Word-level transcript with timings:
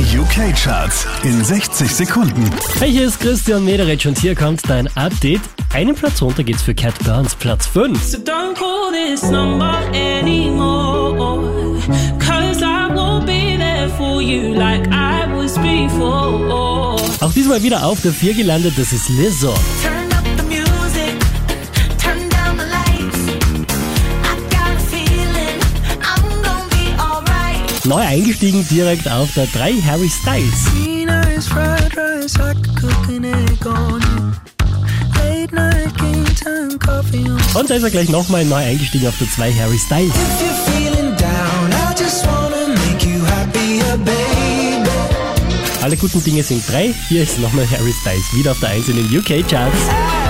Die 0.00 0.18
UK-Charts 0.18 1.06
in 1.24 1.44
60 1.44 1.94
Sekunden. 1.94 2.50
Hey, 2.78 2.90
hier 2.90 3.06
ist 3.06 3.20
Christian 3.20 3.66
Mederetsch 3.66 4.06
und 4.06 4.18
hier 4.18 4.34
kommt 4.34 4.62
dein 4.66 4.88
Update. 4.96 5.42
Einen 5.74 5.94
Platz 5.94 6.22
runter 6.22 6.42
geht's 6.42 6.62
für 6.62 6.74
Cat 6.74 6.94
Burns, 7.04 7.34
Platz 7.34 7.66
5. 7.66 8.02
So 8.02 8.16
don't 8.16 8.54
call 8.54 8.90
this 8.92 9.22
number 9.30 9.78
anymore. 9.92 11.78
Cause 12.18 12.62
I 12.62 12.88
won't 12.94 13.26
be 13.26 13.58
there 13.58 13.90
for 13.98 14.22
you 14.22 14.54
like 14.54 14.86
I 14.86 15.30
was 15.34 15.56
before. 15.56 16.96
Auch 17.20 17.32
diesmal 17.34 17.62
wieder 17.62 17.84
auf 17.84 18.00
der 18.00 18.12
4 18.12 18.32
gelandet, 18.32 18.78
das 18.78 18.94
ist 18.94 19.10
Lizzo. 19.10 19.52
Neu 27.84 28.00
eingestiegen 28.00 28.66
direkt 28.68 29.08
auf 29.08 29.32
der 29.34 29.46
3 29.46 29.72
Harry 29.82 30.10
Styles. 30.10 30.66
Und 37.54 37.70
da 37.70 37.74
ist 37.74 37.82
er 37.82 37.90
gleich 37.90 38.08
nochmal 38.10 38.44
neu 38.44 38.56
eingestiegen 38.56 39.08
auf 39.08 39.16
der 39.18 39.30
2 39.30 39.52
Harry 39.54 39.78
Styles. 39.78 40.12
Alle 45.82 45.96
guten 45.96 46.22
Dinge 46.22 46.42
sind 46.42 46.62
drei. 46.68 46.94
Hier 47.08 47.22
ist 47.22 47.38
nochmal 47.38 47.66
Harry 47.70 47.94
Styles 48.02 48.34
wieder 48.34 48.52
auf 48.52 48.60
der 48.60 48.68
1 48.70 48.88
in 48.88 48.96
den 48.96 49.18
UK-Charts. 49.18 50.29